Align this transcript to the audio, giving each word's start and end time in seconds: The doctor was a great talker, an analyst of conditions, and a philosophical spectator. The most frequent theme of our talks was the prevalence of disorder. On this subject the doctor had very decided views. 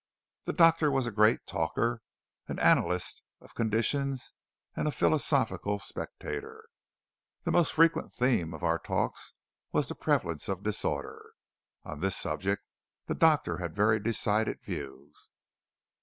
The 0.45 0.53
doctor 0.53 0.89
was 0.89 1.05
a 1.05 1.11
great 1.11 1.45
talker, 1.45 2.01
an 2.47 2.57
analyst 2.57 3.21
of 3.39 3.53
conditions, 3.53 4.33
and 4.75 4.87
a 4.87 4.91
philosophical 4.91 5.77
spectator. 5.77 6.65
The 7.43 7.51
most 7.51 7.73
frequent 7.73 8.11
theme 8.11 8.51
of 8.55 8.63
our 8.63 8.79
talks 8.79 9.33
was 9.71 9.89
the 9.89 9.93
prevalence 9.93 10.49
of 10.49 10.63
disorder. 10.63 11.33
On 11.83 11.99
this 11.99 12.15
subject 12.17 12.63
the 13.05 13.13
doctor 13.13 13.57
had 13.59 13.75
very 13.75 13.99
decided 13.99 14.63
views. 14.63 15.29